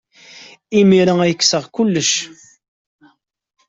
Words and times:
Imir-a 0.79 1.13
ay 1.21 1.33
kkseɣ 1.35 1.63
kullec. 1.75 2.11